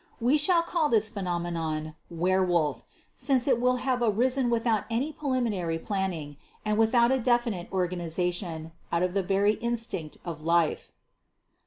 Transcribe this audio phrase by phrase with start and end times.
[0.19, 2.81] We shall call this phenomenon "Werewolf"
[3.15, 9.03] since it will have arisen without any preliminary planning and without a definite organization, out
[9.03, 10.91] of the very instinct of life."